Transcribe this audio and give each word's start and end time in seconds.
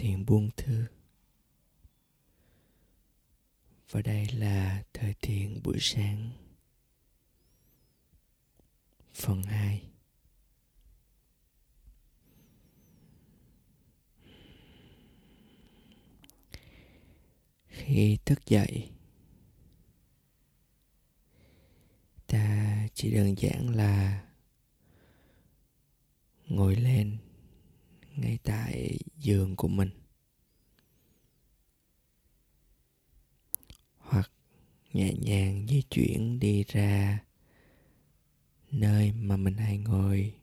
thiền 0.00 0.26
buông 0.26 0.50
thư. 0.56 0.84
Và 3.90 4.02
đây 4.02 4.26
là 4.26 4.82
thời 4.92 5.14
thiền 5.20 5.62
buổi 5.62 5.76
sáng. 5.80 6.30
Phần 9.14 9.42
2 9.42 9.82
Khi 17.68 18.18
thức 18.24 18.46
dậy, 18.46 18.90
Ta 22.26 22.88
chỉ 22.94 23.14
đơn 23.14 23.34
giản 23.38 23.76
là 23.76 24.24
ngồi 26.48 26.76
lên 26.76 27.18
ngay 28.20 28.38
tại 28.42 28.98
giường 29.16 29.56
của 29.56 29.68
mình. 29.68 29.90
Hoặc 33.96 34.30
nhẹ 34.92 35.12
nhàng 35.14 35.66
di 35.68 35.82
chuyển 35.82 36.38
đi 36.38 36.64
ra 36.64 37.18
nơi 38.70 39.12
mà 39.12 39.36
mình 39.36 39.56
hay 39.56 39.78
ngồi 39.78 40.34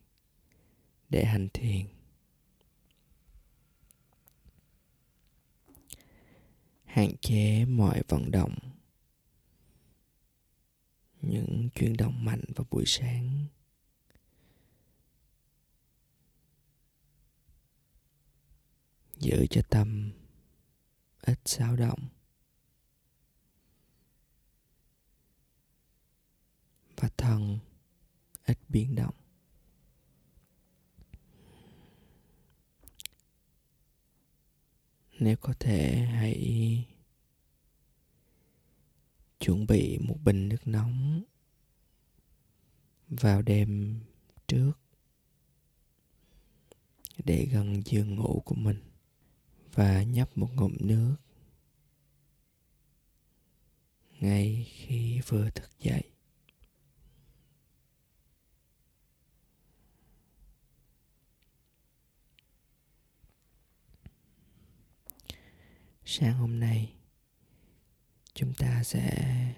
để 1.08 1.24
hành 1.24 1.48
thiền. 1.54 1.86
Hạn 6.84 7.16
chế 7.20 7.64
mọi 7.64 8.02
vận 8.08 8.30
động, 8.30 8.54
những 11.22 11.68
chuyển 11.74 11.96
động 11.96 12.24
mạnh 12.24 12.44
vào 12.56 12.66
buổi 12.70 12.84
sáng. 12.86 13.46
Giữ 19.20 19.46
cho 19.50 19.62
tâm 19.70 20.12
ít 21.20 21.38
xáo 21.44 21.76
động. 21.76 22.08
Và 26.96 27.08
thân 27.16 27.58
ít 28.44 28.58
biến 28.68 28.94
động. 28.94 29.14
Nếu 35.20 35.36
có 35.36 35.54
thể, 35.60 35.96
hãy 35.96 36.86
chuẩn 39.40 39.66
bị 39.66 39.98
một 39.98 40.16
bình 40.24 40.48
nước 40.48 40.66
nóng 40.66 41.24
vào 43.08 43.42
đêm 43.42 44.00
trước 44.46 44.72
để 47.24 47.48
gần 47.52 47.82
giường 47.84 48.14
ngủ 48.14 48.42
của 48.44 48.54
mình 48.54 48.87
và 49.78 50.02
nhấp 50.02 50.38
một 50.38 50.48
ngụm 50.54 50.76
nước. 50.80 51.16
Ngay 54.20 54.66
khi 54.70 55.20
vừa 55.26 55.50
thức 55.50 55.70
dậy, 55.78 56.02
sáng 66.04 66.34
hôm 66.34 66.60
nay, 66.60 66.94
chúng 68.34 68.54
ta 68.54 68.82
sẽ 68.84 69.54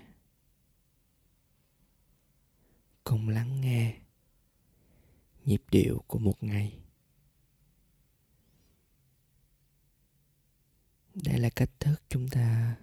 cùng 3.05 3.29
lắng 3.29 3.61
nghe 3.61 4.01
nhịp 5.45 5.63
điệu 5.71 6.05
của 6.07 6.19
một 6.19 6.43
ngày. 6.43 6.81
Đây 11.25 11.39
là 11.39 11.51
cách 11.51 11.71
thức 11.81 12.03
chúng 12.09 12.29
ta 12.29 12.77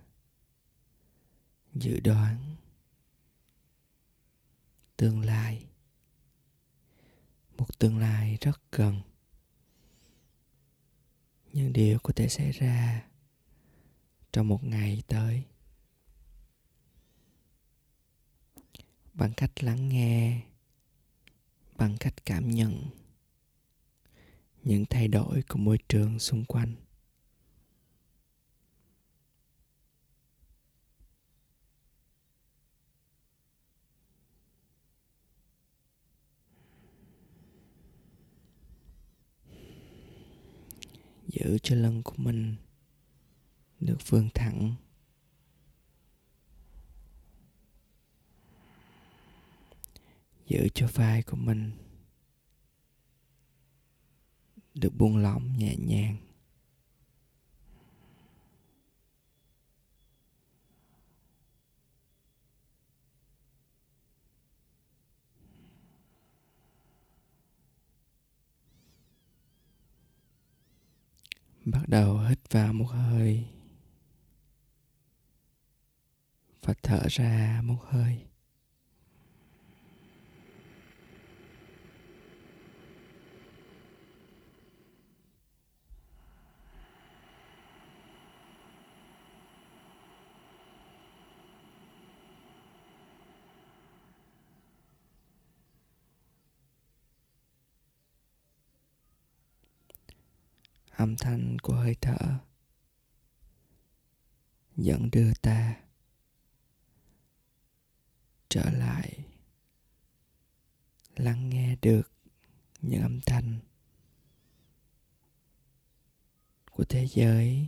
dự 1.73 1.99
đoán 1.99 2.55
tương 4.97 5.21
lai. 5.21 5.65
Một 7.57 7.79
tương 7.79 7.97
lai 7.97 8.37
rất 8.41 8.61
gần. 8.71 9.01
Những 11.53 11.73
điều 11.73 11.99
có 12.03 12.13
thể 12.15 12.27
xảy 12.29 12.51
ra 12.51 13.07
trong 14.31 14.47
một 14.47 14.63
ngày 14.63 15.03
tới. 15.07 15.43
Bằng 19.13 19.33
cách 19.37 19.63
lắng 19.63 19.89
nghe, 19.89 20.41
bằng 21.75 21.97
cách 21.99 22.13
cảm 22.25 22.51
nhận 22.51 22.89
những 24.63 24.85
thay 24.85 25.07
đổi 25.07 25.43
của 25.49 25.57
môi 25.57 25.77
trường 25.89 26.19
xung 26.19 26.45
quanh. 26.45 26.75
Giữ 41.27 41.57
cho 41.63 41.75
lưng 41.75 42.03
của 42.03 42.15
mình 42.17 42.55
được 43.79 43.97
vươn 44.09 44.29
thẳng. 44.33 44.75
Giữ 50.47 50.67
cho 50.73 50.87
vai 50.93 51.23
của 51.23 51.37
mình 51.37 51.71
được 54.73 54.93
buông 54.97 55.17
lỏng 55.17 55.57
nhẹ 55.57 55.75
nhàng. 55.75 56.26
Bắt 71.72 71.88
đầu 71.88 72.19
hít 72.19 72.39
vào 72.50 72.73
một 72.73 72.85
hơi 72.85 73.45
và 76.63 76.73
thở 76.83 77.01
ra 77.09 77.61
một 77.63 77.79
hơi. 77.88 78.25
Âm 100.97 101.16
thanh 101.18 101.59
của 101.59 101.74
hơi 101.74 101.96
thở. 102.02 102.40
Dẫn 104.75 105.09
đưa 105.12 105.34
ta 105.41 105.75
trở 108.50 108.69
lại, 108.69 109.25
lắng 111.16 111.50
nghe 111.50 111.75
được 111.81 112.12
những 112.81 113.02
âm 113.02 113.22
thanh 113.22 113.59
của 116.72 116.84
thế 116.84 117.08
giới. 117.08 117.68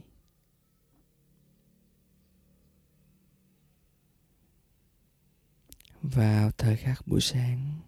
Vào 6.02 6.52
thời 6.52 6.78
khắc 6.78 7.08
buổi 7.08 7.22
sáng 7.22 7.80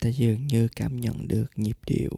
ta 0.00 0.08
dường 0.08 0.46
như 0.46 0.68
cảm 0.76 1.00
nhận 1.00 1.28
được 1.28 1.46
nhịp 1.56 1.78
điệu. 1.86 2.10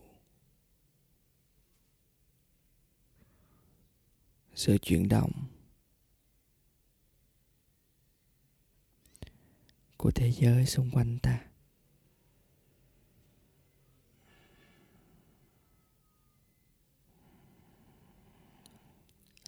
Sự 4.55 4.79
chuyển 4.79 5.08
động 5.08 5.32
của 9.96 10.11
thế 10.11 10.32
giới 10.32 10.67
xung 10.67 10.90
quanh 10.90 11.19
ta. 11.19 11.44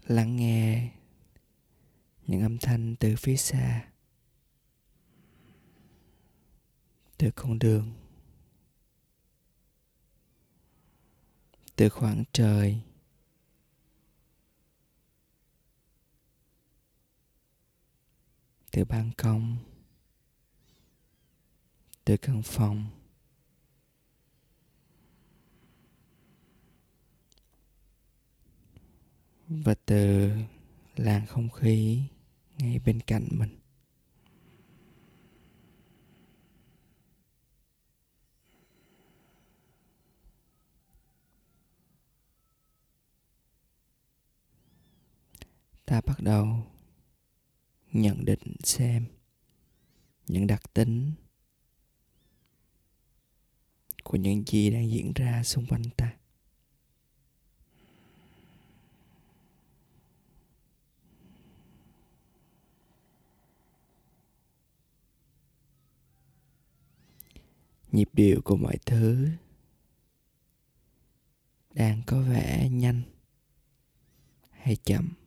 Lắng 0.07 0.37
nghe 0.37 0.93
những 2.27 2.43
âm 2.43 2.59
thanh 2.59 2.97
từ 3.01 3.15
phía 3.17 3.37
xa, 3.37 3.89
từ 7.19 7.31
con 7.35 7.59
đường. 7.59 8.04
từ 11.77 11.89
khoảng 11.89 12.25
trời. 12.33 12.81
Từ 18.71 18.85
ban 18.85 19.11
công. 19.17 19.57
Từ 22.05 22.17
căn 22.17 22.43
phòng. 22.43 22.87
Và 29.49 29.75
từ 29.87 30.31
làn 30.97 31.27
không 31.27 31.51
khí 31.51 32.03
ngay 32.59 32.79
bên 32.79 33.01
cạnh 33.01 33.29
mình. 33.31 33.64
Ta 45.87 46.01
bắt 46.01 46.21
đầu 46.21 46.67
nhận 47.93 48.25
định 48.25 48.57
xem 48.63 49.07
những 50.27 50.47
đặc 50.47 50.63
tính 50.75 51.13
của 54.05 54.17
những 54.17 54.45
gì 54.47 54.71
đang 54.71 54.91
diễn 54.91 55.13
ra 55.15 55.43
xung 55.45 55.67
quanh 55.67 55.83
ta. 55.97 56.17
Nhịp 67.93 68.09
điệu 68.13 68.41
của 68.45 68.57
mọi 68.57 68.79
thứ 68.87 69.29
đang 71.71 72.03
có 72.07 72.21
vẻ 72.21 72.69
nhanh 72.69 73.03
hay 74.51 74.77
chậm. 74.77 75.24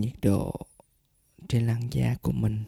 Nhiệt 0.00 0.14
độ 0.22 0.66
trên 1.48 1.66
làn 1.66 1.88
da 1.92 2.16
của 2.22 2.32
mình. 2.32 2.64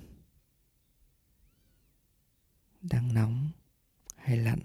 Đang 2.81 3.15
nóng 3.15 3.51
hay 4.17 4.37
lạnh? 4.37 4.61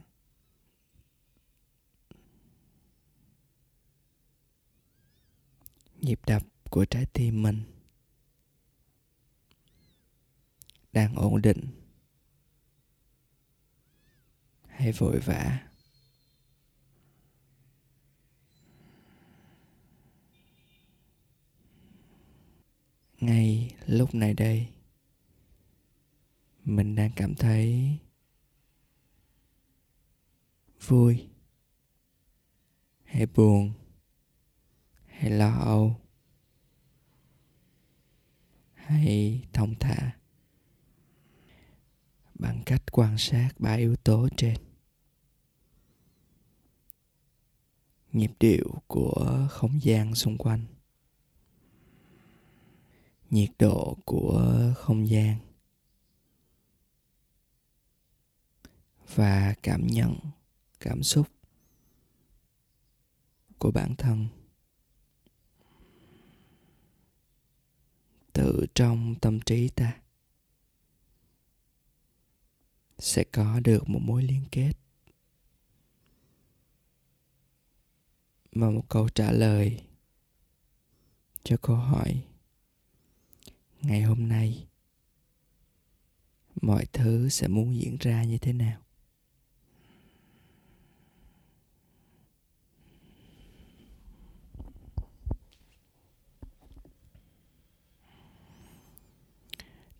Nhịp 5.95 6.19
đập 6.27 6.43
của 6.69 6.85
trái 6.85 7.05
tim 7.13 7.43
mình 7.43 7.63
đang 10.93 11.15
ổn 11.15 11.41
định 11.41 11.67
hay 14.67 14.91
vội 14.91 15.19
vã 15.19 15.65
ngay 23.25 23.75
lúc 24.05 24.15
này 24.15 24.33
đây, 24.33 24.67
mình 26.63 26.95
đang 26.95 27.11
cảm 27.15 27.35
thấy 27.35 27.97
vui, 30.87 31.27
hay 33.03 33.25
buồn, 33.25 33.73
hay 35.05 35.31
lo 35.31 35.51
âu, 35.51 35.95
hay 38.73 39.41
thông 39.53 39.75
thả 39.79 40.17
bằng 42.33 42.63
cách 42.65 42.83
quan 42.91 43.17
sát 43.17 43.49
ba 43.59 43.73
yếu 43.73 43.95
tố 43.95 44.29
trên. 44.37 44.57
Nhịp 48.11 48.31
điệu 48.39 48.81
của 48.87 49.47
không 49.51 49.81
gian 49.81 50.15
xung 50.15 50.37
quanh 50.37 50.74
nhiệt 53.35 53.51
độ 53.59 53.97
của 54.05 54.73
không 54.77 55.09
gian 55.09 55.37
và 59.15 59.55
cảm 59.63 59.87
nhận, 59.87 60.15
cảm 60.79 61.03
xúc 61.03 61.27
của 63.59 63.71
bản 63.71 63.95
thân 63.95 64.27
tự 68.33 68.65
trong 68.75 69.15
tâm 69.21 69.39
trí 69.39 69.69
ta 69.69 69.97
sẽ 72.97 73.23
có 73.23 73.59
được 73.59 73.89
một 73.89 73.99
mối 74.01 74.23
liên 74.23 74.45
kết 74.51 74.73
và 78.51 78.69
một 78.69 78.83
câu 78.89 79.09
trả 79.09 79.31
lời 79.31 79.83
cho 81.43 81.57
câu 81.61 81.75
hỏi 81.75 82.23
ngày 83.87 84.01
hôm 84.01 84.29
nay, 84.29 84.67
mọi 86.61 86.85
thứ 86.93 87.29
sẽ 87.29 87.47
muốn 87.47 87.75
diễn 87.75 87.97
ra 87.99 88.23
như 88.23 88.37
thế 88.37 88.53
nào? 88.53 88.81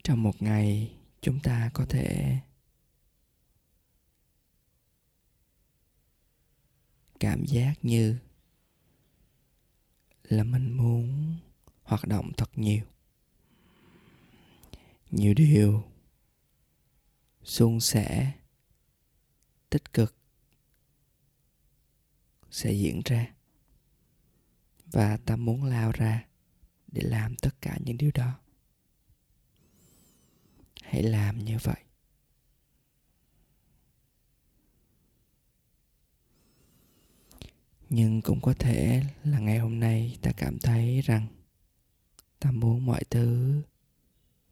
Trong 0.03 0.23
một 0.23 0.41
ngày, 0.41 0.95
chúng 1.21 1.39
ta 1.39 1.69
có 1.73 1.85
thể 1.89 2.37
cảm 7.19 7.45
giác 7.45 7.73
như 7.81 8.17
là 10.23 10.43
mình 10.43 10.71
muốn 10.77 11.35
hoạt 11.83 12.07
động 12.07 12.31
thật 12.37 12.49
nhiều 12.55 12.85
nhiều 15.11 15.33
điều 15.33 15.83
suôn 17.43 17.79
sẻ, 17.79 18.31
tích 19.69 19.93
cực 19.93 20.15
sẽ 22.49 22.73
diễn 22.73 23.01
ra. 23.05 23.27
Và 24.85 25.17
ta 25.17 25.35
muốn 25.35 25.63
lao 25.63 25.91
ra 25.91 26.27
để 26.87 27.01
làm 27.01 27.35
tất 27.35 27.61
cả 27.61 27.77
những 27.85 27.97
điều 27.97 28.11
đó. 28.13 28.39
Hãy 30.81 31.03
làm 31.03 31.45
như 31.45 31.57
vậy. 31.63 31.81
Nhưng 37.89 38.21
cũng 38.21 38.41
có 38.41 38.53
thể 38.53 39.03
là 39.23 39.39
ngày 39.39 39.59
hôm 39.59 39.79
nay 39.79 40.17
ta 40.21 40.31
cảm 40.37 40.59
thấy 40.59 41.01
rằng 41.01 41.27
ta 42.39 42.51
muốn 42.51 42.85
mọi 42.85 43.03
thứ 43.09 43.61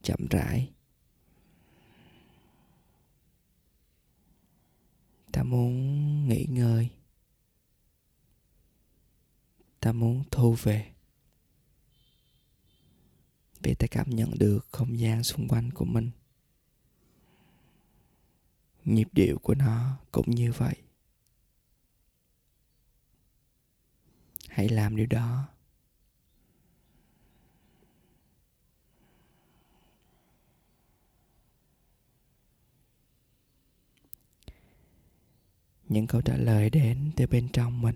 chậm 0.04 0.28
rãi. 0.30 0.72
Ta 5.32 5.44
muốn 5.44 5.74
nghỉ 6.30 6.46
ngơi. 6.50 6.90
Ta 9.80 9.92
muốn 9.92 10.24
thu 10.32 10.56
về. 10.64 10.94
Vì 13.60 13.76
ta 13.76 13.88
cảm 13.92 14.10
nhận 14.10 14.32
được 14.40 14.68
không 14.72 15.00
gian 15.00 15.24
xung 15.24 15.48
quanh 15.48 15.72
của 15.72 15.86
mình. 15.86 16.12
Nhịp 18.86 19.08
điệu 19.12 19.40
của 19.40 19.56
nó 19.56 19.98
cũng 20.12 20.32
như 20.32 20.52
vậy. 20.52 20.76
Hãy 24.48 24.70
làm 24.70 24.96
điều 24.96 25.06
đó. 25.06 25.48
Những 35.94 36.08
câu 36.08 36.22
trả 36.22 36.38
lời 36.38 36.70
đến 36.70 37.12
từ 37.16 37.28
bên 37.28 37.50
trong 37.54 37.82
mình. 37.82 37.96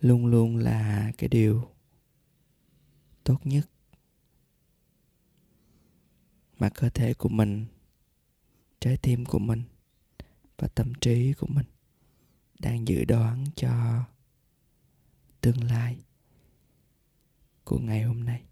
Luôn 0.00 0.26
luôn 0.26 0.56
là 0.56 1.12
cái 1.18 1.28
điều 1.28 1.70
tốt 3.24 3.38
nhất 3.44 3.70
mà 6.58 6.68
cơ 6.68 6.88
thể 6.88 7.14
của 7.14 7.28
mình, 7.28 7.66
trái 8.80 8.96
tim 8.96 9.24
của 9.24 9.38
mình 9.38 9.62
và 10.58 10.68
tâm 10.68 10.92
trí 11.00 11.32
của 11.32 11.46
mình 11.46 11.66
đang 12.58 12.88
dự 12.88 13.04
đoán 13.04 13.46
cho 13.56 14.04
tương 15.40 15.64
lai 15.64 15.98
của 17.64 17.78
ngày 17.78 18.02
hôm 18.02 18.24
nay. 18.24 18.42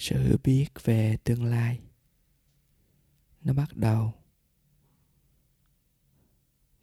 Sự 0.00 0.36
biết 0.44 0.68
về 0.84 1.16
tương 1.24 1.44
lai. 1.44 1.80
Nó 3.42 3.52
bắt 3.52 3.76
đầu 3.76 4.12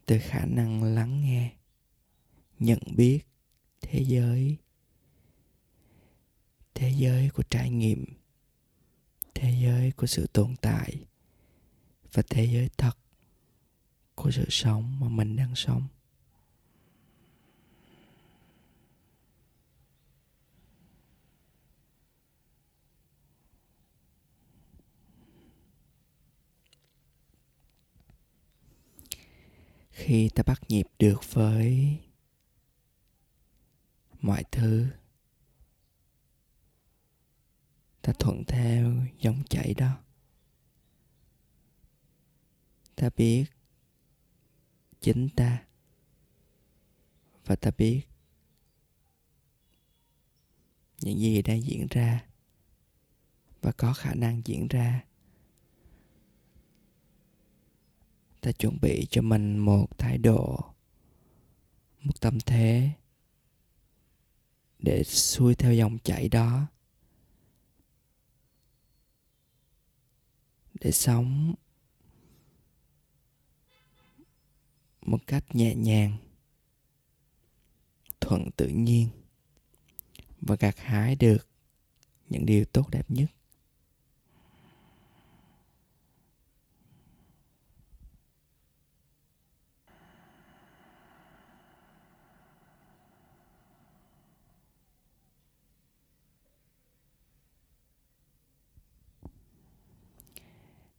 từ 0.06 0.18
khả 0.22 0.46
năng 0.46 0.84
lắng 0.84 1.22
nghe, 1.22 1.56
nhận 2.60 2.80
biết 2.96 3.20
thế 3.82 4.04
giới. 4.08 4.58
Thế 6.74 6.94
giới 6.98 7.30
của 7.30 7.44
trải 7.44 7.70
nghiệm, 7.70 8.06
thế 9.36 9.60
giới 9.62 9.92
của 9.92 10.08
sự 10.08 10.28
tồn 10.34 10.56
tại 10.62 11.06
và 12.14 12.24
thế 12.30 12.46
giới 12.46 12.70
thật 12.78 12.98
của 14.16 14.32
sự 14.32 14.46
sống 14.50 15.00
mà 15.00 15.10
mình 15.10 15.36
đang 15.36 15.56
sống. 15.56 15.88
Khi 30.08 30.30
ta 30.30 30.44
bắt 30.44 30.62
nhịp 30.70 30.88
được 31.00 31.20
với 31.34 31.98
mọi 34.22 34.44
thứ. 34.52 34.88
Ta 38.02 38.14
thuận 38.20 38.44
theo 38.48 38.94
dòng 39.20 39.44
chảy 39.50 39.74
đó. 39.74 39.98
Ta 42.96 43.10
biết 43.18 43.46
chính 45.02 45.30
ta 45.36 45.66
và 47.46 47.56
ta 47.56 47.72
biết 47.78 48.02
những 51.02 51.20
gì 51.20 51.42
đang 51.42 51.64
diễn 51.64 51.88
ra 51.90 52.26
và 53.62 53.72
có 53.72 53.94
khả 53.94 54.14
năng 54.14 54.42
diễn 54.46 54.68
ra. 54.68 55.06
Ta 58.48 58.52
chuẩn 58.52 58.78
bị 58.82 59.08
cho 59.10 59.22
mình 59.22 59.58
một 59.58 59.98
thái 59.98 60.18
độ, 60.18 60.60
một 62.02 62.22
tâm 62.22 62.40
thế 62.46 62.90
để 64.80 65.04
xuôi 65.04 65.56
theo 65.56 65.74
dòng 65.74 65.98
chảy 66.04 66.30
đó, 66.30 66.68
để 70.74 70.92
sống 70.92 71.54
một 75.02 75.28
cách 75.28 75.56
nhẹ 75.56 75.76
nhàng, 75.76 76.18
thuận 78.22 78.52
tự 78.52 78.68
nhiên 78.68 79.10
và 80.42 80.56
gặt 80.56 80.80
hái 80.80 81.16
được 81.16 81.48
những 82.30 82.46
điều 82.46 82.66
tốt 82.66 82.90
đẹp 82.90 83.12
nhất. 83.12 83.37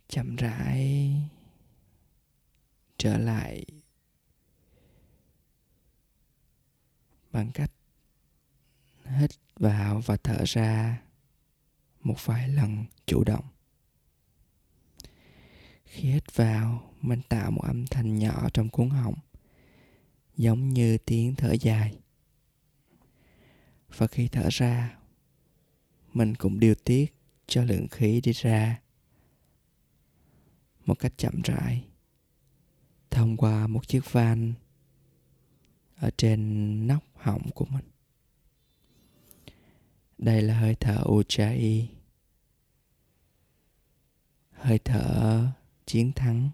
Chậm 0.09 0.37
rãi 0.37 1.12
trở 2.99 3.19
lại 3.19 3.65
bằng 7.33 7.50
cách 7.55 7.71
hít 9.05 9.31
vào 9.57 10.00
và 10.07 10.17
thở 10.17 10.45
ra 10.47 11.03
một 12.00 12.27
vài 12.27 12.49
lần 12.49 12.85
chủ 13.07 13.25
động. 13.25 13.45
Khi 15.85 16.12
hít 16.12 16.37
vào, 16.37 16.95
mình 17.00 17.21
tạo 17.29 17.50
một 17.50 17.62
âm 17.62 17.87
thanh 17.87 18.19
nhỏ 18.19 18.49
trong 18.55 18.69
cuốn 18.69 18.91
họng, 18.91 19.15
giống 20.37 20.69
như 20.69 20.99
tiếng 20.99 21.35
thở 21.35 21.53
dài. 21.61 21.99
Và 23.97 24.07
khi 24.07 24.29
thở 24.29 24.49
ra, 24.50 24.99
mình 26.12 26.35
cũng 26.35 26.61
điều 26.61 26.75
tiết 26.75 27.15
cho 27.47 27.65
lượng 27.65 27.88
khí 27.88 28.21
đi 28.21 28.33
ra 28.33 28.81
một 30.88 30.99
cách 30.99 31.12
chậm 31.16 31.42
rãi 31.45 31.85
thông 33.11 33.37
qua 33.37 33.66
một 33.66 33.88
chiếc 33.88 34.12
van 34.12 34.54
ở 35.97 36.11
trên 36.16 36.87
nóc 36.87 37.04
họng 37.14 37.50
của 37.50 37.64
mình. 37.64 37.85
Đây 40.18 40.42
là 40.42 40.61
hơi 40.61 40.75
thở 40.75 41.02
Ujjayi. 41.04 41.87
Hơi 44.50 44.78
thở 44.78 45.47
chiến 45.87 46.12
thắng. 46.12 46.50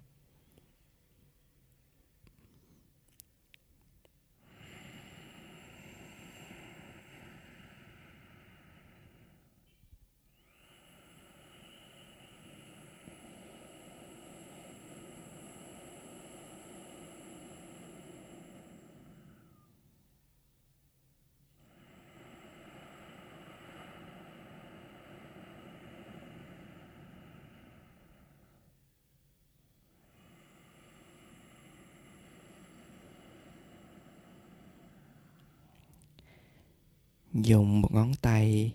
Dùng 37.34 37.80
một 37.80 37.92
ngón 37.92 38.14
tay 38.14 38.74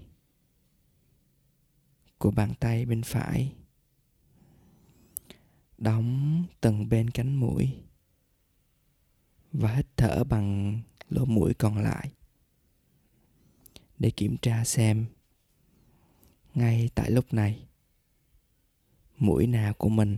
của 2.18 2.32
bàn 2.32 2.54
tay 2.60 2.86
bên 2.86 3.04
phải. 3.04 3.54
Đóng 5.78 6.44
từng 6.62 6.90
bên 6.90 7.10
cánh 7.10 7.36
mũi 7.36 7.70
và 9.52 9.76
hít 9.76 9.88
thở 9.98 10.24
bằng 10.24 10.80
lỗ 11.10 11.26
mũi 11.26 11.54
còn 11.54 11.78
lại 11.78 12.12
để 14.00 14.12
kiểm 14.12 14.38
tra 14.38 14.66
xem 14.66 15.06
ngay 16.56 16.90
tại 16.96 17.12
lúc 17.12 17.34
này 17.34 17.68
mũi 19.18 19.48
nào 19.48 19.74
của 19.74 19.90
mình 19.90 20.18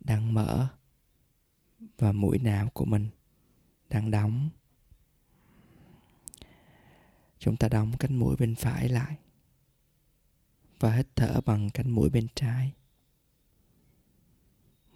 đang 0.00 0.34
mở 0.34 0.68
và 1.98 2.12
mũi 2.12 2.38
nào 2.38 2.70
của 2.70 2.84
mình 2.84 3.08
đang 3.88 4.10
đóng 4.10 4.50
chúng 7.46 7.56
ta 7.56 7.68
đóng 7.68 7.92
cánh 7.98 8.16
mũi 8.16 8.36
bên 8.36 8.54
phải 8.54 8.88
lại. 8.88 9.16
Và 10.80 10.96
hít 10.96 11.06
thở 11.16 11.40
bằng 11.40 11.70
cánh 11.70 11.90
mũi 11.90 12.10
bên 12.10 12.26
trái. 12.34 12.72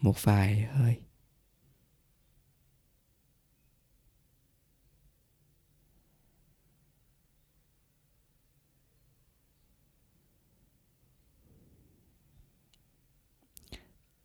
Một 0.01 0.25
vài 0.25 0.61
hơi. 0.61 1.01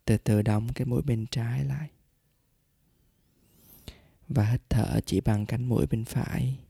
Từ 0.04 0.16
từ 0.18 0.42
đóng 0.42 0.68
cái 0.74 0.86
mũi 0.86 1.02
bên 1.02 1.26
trái 1.30 1.64
lại. 1.64 1.90
Và 4.28 4.50
hít 4.50 4.60
thở 4.68 5.00
chỉ 5.06 5.20
bằng 5.20 5.46
cánh 5.46 5.64
mũi 5.68 5.86
bên 5.86 6.04
phải 6.04 6.65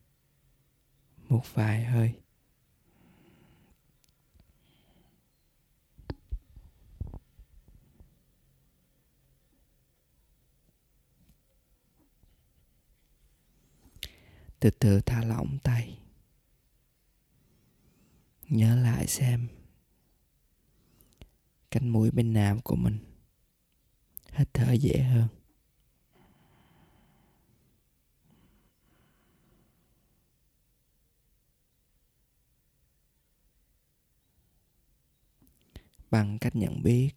một 1.28 1.54
vài 1.54 1.84
hơi. 1.84 2.14
Từ 14.60 14.70
từ 14.70 15.00
thả 15.00 15.24
lỏng 15.24 15.58
tay. 15.62 15.98
Nhớ 18.48 18.76
lại 18.76 19.06
xem 19.06 19.48
cánh 21.70 21.88
mũi 21.88 22.10
bên 22.10 22.32
nào 22.32 22.58
của 22.64 22.76
mình. 22.76 22.98
Hít 24.32 24.48
thở 24.54 24.72
dễ 24.72 25.02
hơn. 25.02 25.35
Bằng 36.16 36.38
cách 36.38 36.56
nhận 36.56 36.82
biết. 36.82 37.10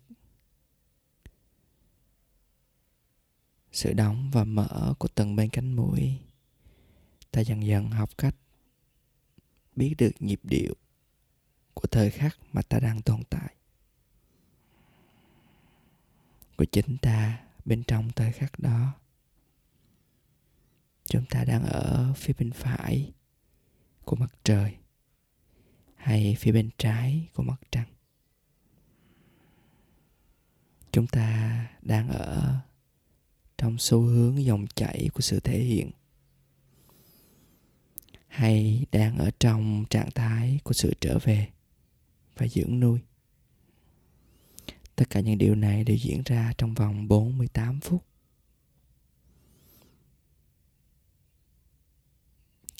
Sự 3.71 3.93
đóng 3.93 4.29
và 4.33 4.43
mở 4.43 4.93
của 4.99 5.07
từng 5.15 5.35
bên 5.35 5.49
cánh 5.49 5.75
mũi 5.75 6.19
ta 7.31 7.41
dần 7.41 7.65
dần 7.65 7.89
học 7.89 8.17
cách 8.17 8.35
biết 9.75 9.95
được 9.97 10.11
nhịp 10.19 10.39
điệu 10.43 10.73
của 11.73 11.87
thời 11.91 12.11
khắc 12.11 12.37
mà 12.53 12.61
ta 12.61 12.79
đang 12.79 13.01
tồn 13.01 13.23
tại. 13.29 13.55
Của 16.57 16.65
chính 16.65 16.97
ta 17.01 17.43
bên 17.65 17.83
trong 17.83 18.11
thời 18.15 18.31
khắc 18.31 18.59
đó. 18.59 18.93
Chúng 21.03 21.25
ta 21.29 21.43
đang 21.43 21.63
ở 21.63 22.13
phía 22.17 22.33
bên 22.39 22.51
phải 22.51 23.13
của 24.05 24.15
mặt 24.15 24.33
trời 24.43 24.77
hay 25.95 26.35
phía 26.39 26.51
bên 26.51 26.69
trái 26.77 27.29
của 27.33 27.43
mặt 27.43 27.61
trăng 27.71 27.98
chúng 30.91 31.07
ta 31.07 31.67
đang 31.81 32.09
ở 32.09 32.59
trong 33.57 33.77
xu 33.77 34.01
hướng 34.01 34.45
dòng 34.45 34.67
chảy 34.75 35.09
của 35.13 35.21
sự 35.21 35.39
thể 35.39 35.59
hiện. 35.59 35.91
Hay 38.27 38.85
đang 38.91 39.17
ở 39.17 39.31
trong 39.39 39.85
trạng 39.89 40.11
thái 40.11 40.59
của 40.63 40.73
sự 40.73 40.93
trở 41.01 41.19
về 41.23 41.47
và 42.37 42.47
dưỡng 42.47 42.79
nuôi. 42.79 42.99
Tất 44.95 45.09
cả 45.09 45.19
những 45.19 45.37
điều 45.37 45.55
này 45.55 45.83
đều 45.83 45.97
diễn 45.97 46.21
ra 46.25 46.53
trong 46.57 46.73
vòng 46.73 47.07
48 47.07 47.79
phút. 47.79 48.05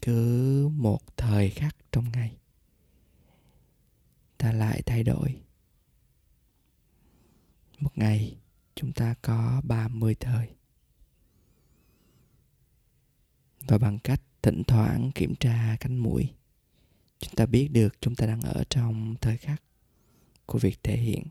Cứ 0.01 0.68
một 0.68 1.18
thời 1.18 1.50
khắc 1.50 1.75
trong 1.92 2.12
ngày, 2.12 2.38
ta 4.38 4.51
lại 4.51 4.82
thay 4.86 5.04
đổi 5.04 5.42
một 7.79 7.98
ngày, 7.98 8.38
chúng 8.75 8.93
ta 8.93 9.15
có 9.21 9.62
30 9.63 10.15
thời. 10.19 10.50
Và 13.67 13.77
bằng 13.77 14.00
cách 14.00 14.21
thỉnh 14.41 14.63
thoảng 14.67 15.12
kiểm 15.15 15.36
tra 15.36 15.77
cánh 15.79 15.98
mũi, 15.98 16.33
chúng 17.19 17.36
ta 17.36 17.45
biết 17.45 17.67
được 17.67 18.01
chúng 18.01 18.15
ta 18.15 18.25
đang 18.25 18.41
ở 18.41 18.63
trong 18.69 19.15
thời 19.21 19.38
khắc 19.38 19.63
của 20.45 20.59
việc 20.59 20.83
thể 20.83 20.98
hiện, 20.98 21.24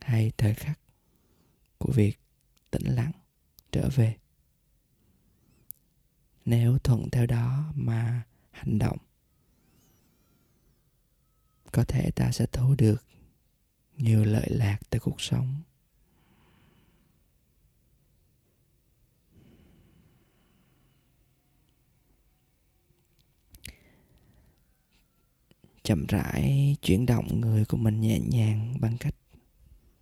hay 0.00 0.32
thời 0.36 0.54
khắc 0.54 0.80
của 1.78 1.92
việc 1.92 2.18
tĩnh 2.70 2.86
lặng 2.86 3.12
trở 3.72 3.88
về. 3.94 4.16
Nếu 6.44 6.78
thuận 6.78 7.10
theo 7.10 7.26
đó 7.26 7.72
mà 7.74 8.22
hành 8.50 8.78
động, 8.78 8.98
có 11.72 11.84
thể 11.84 12.10
ta 12.10 12.32
sẽ 12.32 12.46
thu 12.52 12.74
được 12.74 13.04
nhiều 14.02 14.24
lợi 14.24 14.46
lạc 14.50 14.78
từ 14.90 14.98
cuộc 14.98 15.20
sống. 15.20 15.54
Chậm 25.82 26.06
rãi 26.06 26.76
chuyển 26.82 27.06
động 27.06 27.40
người 27.40 27.64
của 27.64 27.76
mình 27.76 28.00
nhẹ 28.00 28.20
nhàng 28.20 28.76
bằng 28.80 28.96
cách 29.00 29.14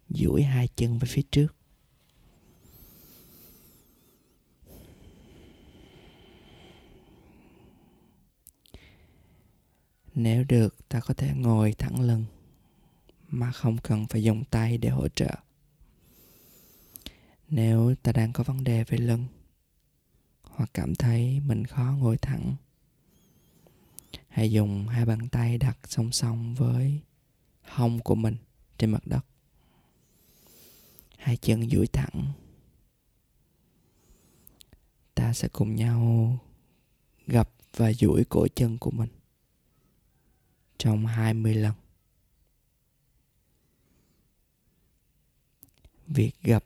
duỗi 0.08 0.42
hai 0.42 0.68
chân 0.76 0.98
về 0.98 1.08
phía 1.08 1.22
trước. 1.30 1.56
Nếu 10.14 10.44
được, 10.44 10.88
ta 10.88 11.00
có 11.00 11.14
thể 11.14 11.32
ngồi 11.34 11.72
thẳng 11.72 12.00
lưng 12.00 12.24
mà 13.30 13.52
không 13.52 13.78
cần 13.78 14.06
phải 14.06 14.22
dùng 14.22 14.44
tay 14.44 14.78
để 14.78 14.88
hỗ 14.88 15.08
trợ. 15.08 15.34
Nếu 17.48 17.94
ta 18.02 18.12
đang 18.12 18.32
có 18.32 18.44
vấn 18.44 18.64
đề 18.64 18.84
về 18.84 18.98
lưng, 18.98 19.26
hoặc 20.42 20.70
cảm 20.74 20.94
thấy 20.94 21.40
mình 21.40 21.64
khó 21.64 21.96
ngồi 21.98 22.16
thẳng, 22.16 22.56
hãy 24.28 24.52
dùng 24.52 24.88
hai 24.88 25.06
bàn 25.06 25.28
tay 25.28 25.58
đặt 25.58 25.78
song 25.84 26.12
song 26.12 26.54
với 26.54 27.00
hông 27.62 28.00
của 28.00 28.14
mình 28.14 28.36
trên 28.78 28.90
mặt 28.90 29.06
đất. 29.06 29.26
Hai 31.18 31.36
chân 31.36 31.70
duỗi 31.70 31.86
thẳng. 31.86 32.32
Ta 35.14 35.32
sẽ 35.32 35.48
cùng 35.48 35.74
nhau 35.74 36.38
gập 37.26 37.50
và 37.76 37.92
duỗi 37.92 38.24
cổ 38.28 38.46
chân 38.54 38.78
của 38.78 38.90
mình 38.90 39.08
trong 40.78 41.06
20 41.06 41.54
lần. 41.54 41.74
Việc 46.14 46.32
gập 46.42 46.64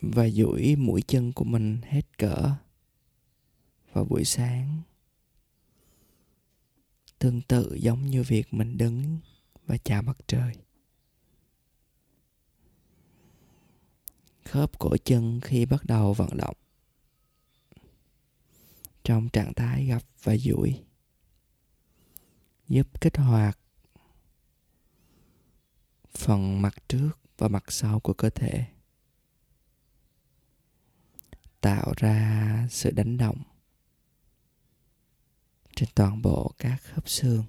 và 0.00 0.28
duỗi 0.28 0.76
mũi 0.76 1.02
chân 1.06 1.32
của 1.32 1.44
mình 1.44 1.80
hết 1.82 2.18
cỡ 2.18 2.50
vào 3.92 4.04
buổi 4.04 4.24
sáng 4.24 4.82
tương 7.18 7.42
tự 7.42 7.74
giống 7.80 8.06
như 8.06 8.22
việc 8.22 8.54
mình 8.54 8.78
đứng 8.78 9.18
và 9.66 9.76
chào 9.76 10.02
mặt 10.02 10.18
trời. 10.26 10.54
Khớp 14.44 14.78
cổ 14.78 14.96
chân 15.04 15.40
khi 15.40 15.66
bắt 15.66 15.84
đầu 15.84 16.12
vận 16.12 16.36
động. 16.36 16.56
Trong 19.04 19.28
trạng 19.28 19.54
thái 19.54 19.86
gập 19.86 20.02
và 20.22 20.36
duỗi. 20.36 20.82
Giúp 22.68 23.00
kích 23.00 23.16
hoạt 23.16 23.58
phần 26.10 26.62
mặt 26.62 26.74
trước 26.88 27.19
và 27.40 27.48
mặt 27.48 27.64
sau 27.68 28.00
của 28.00 28.12
cơ 28.12 28.30
thể. 28.30 28.64
Tạo 31.60 31.92
ra 31.96 32.66
sự 32.70 32.90
đánh 32.90 33.16
động 33.16 33.42
trên 35.76 35.88
toàn 35.94 36.22
bộ 36.22 36.54
các 36.58 36.76
khớp 36.82 37.08
xương. 37.08 37.44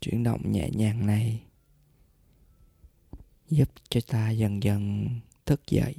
Chuyển 0.00 0.22
động 0.22 0.52
nhẹ 0.52 0.70
nhàng 0.70 1.06
này 1.06 1.42
giúp 3.48 3.68
cho 3.88 4.00
ta 4.06 4.30
dần 4.30 4.62
dần 4.62 5.08
thức 5.46 5.60
dậy. 5.66 5.94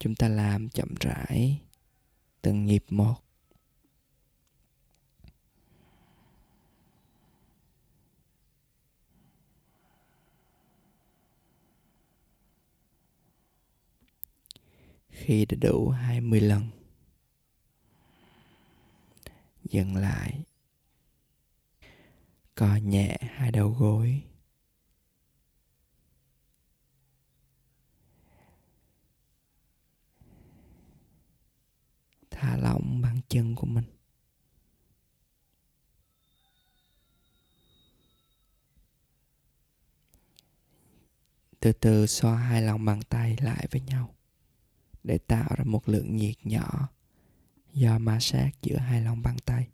Chúng 0.00 0.14
ta 0.14 0.28
làm 0.28 0.68
chậm 0.68 0.94
rãi 1.00 1.60
từng 2.42 2.64
nhịp 2.64 2.84
một. 2.88 3.14
Khi 15.08 15.44
đã 15.44 15.56
đủ 15.60 15.88
20 15.88 16.40
lần, 16.40 16.70
dừng 19.64 19.96
lại. 19.96 20.44
Co 22.54 22.76
nhẹ 22.76 23.16
hai 23.20 23.52
đầu 23.52 23.70
gối. 23.78 24.22
Thả 32.40 32.56
lỏng 32.56 33.00
bàn 33.02 33.20
chân 33.28 33.54
của 33.54 33.66
mình 33.66 33.84
từ 41.60 41.72
từ 41.72 42.06
xoa 42.06 42.36
hai 42.36 42.62
lòng 42.62 42.84
bàn 42.84 43.00
tay 43.08 43.36
lại 43.40 43.66
với 43.70 43.80
nhau 43.80 44.14
để 45.02 45.18
tạo 45.18 45.48
ra 45.56 45.64
một 45.64 45.88
lượng 45.88 46.16
nhiệt 46.16 46.36
nhỏ 46.46 46.88
do 47.72 47.98
ma 47.98 48.18
sát 48.20 48.50
giữa 48.62 48.76
hai 48.76 49.00
lòng 49.00 49.22
bàn 49.22 49.36
tay. 49.44 49.68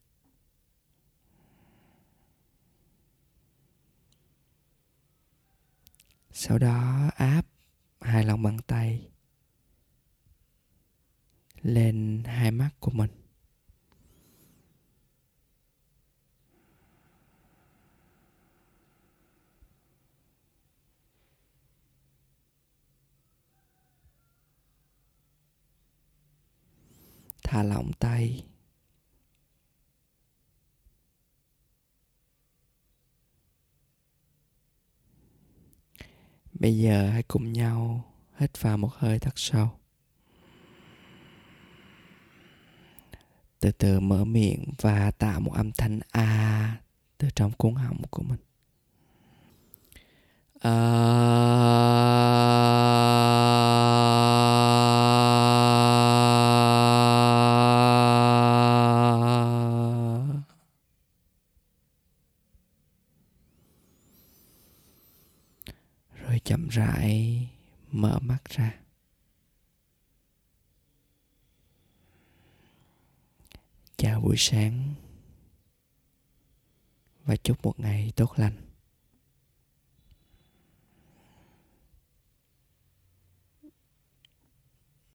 Sau 6.32 6.58
đó 6.58 7.10
áp 7.16 7.42
hai 8.00 8.24
lòng 8.24 8.42
bàn 8.42 8.58
tay 8.66 9.08
lên 11.66 12.22
hai 12.26 12.50
mắt 12.50 12.70
của 12.80 12.90
mình. 12.90 13.10
thả 27.42 27.62
lỏng 27.62 27.92
tay 27.98 28.46
bây 36.52 36.78
giờ 36.78 37.10
hãy 37.10 37.22
cùng 37.22 37.52
nhau 37.52 38.04
hít 38.36 38.60
vào 38.60 38.78
một 38.78 38.92
hơi 38.92 39.18
thật 39.18 39.32
sâu 39.38 39.68
từ 43.66 43.72
từ 43.72 44.00
mở 44.00 44.24
miệng 44.24 44.64
và 44.80 45.10
tạo 45.10 45.40
một 45.40 45.52
âm 45.54 45.72
thanh 45.72 46.00
a 46.10 46.76
từ 47.18 47.28
trong 47.34 47.52
cuốn 47.52 47.74
họng 47.74 48.02
của 48.10 48.22
mình. 48.22 48.38
À... 50.60 51.85